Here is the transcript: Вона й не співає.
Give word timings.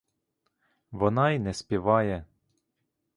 Вона 0.91 1.31
й 1.31 1.39
не 1.39 1.53
співає. 1.53 2.25